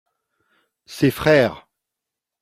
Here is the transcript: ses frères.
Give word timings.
ses 0.87 1.11
frères. 1.11 1.67